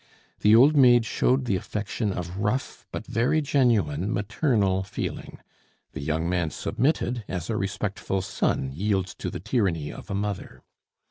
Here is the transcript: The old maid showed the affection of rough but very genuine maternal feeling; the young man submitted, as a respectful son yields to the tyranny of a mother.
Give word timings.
The 0.39 0.55
old 0.55 0.75
maid 0.75 1.05
showed 1.05 1.45
the 1.45 1.55
affection 1.57 2.11
of 2.11 2.37
rough 2.39 2.87
but 2.91 3.05
very 3.05 3.39
genuine 3.39 4.11
maternal 4.11 4.81
feeling; 4.81 5.37
the 5.91 6.01
young 6.01 6.27
man 6.27 6.49
submitted, 6.49 7.23
as 7.27 7.51
a 7.51 7.55
respectful 7.55 8.23
son 8.23 8.71
yields 8.73 9.13
to 9.19 9.29
the 9.29 9.39
tyranny 9.39 9.93
of 9.93 10.09
a 10.09 10.15
mother. 10.15 10.63